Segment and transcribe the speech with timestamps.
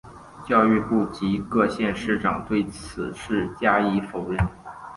[0.47, 4.39] 教育部及各县市长对此事加以否认。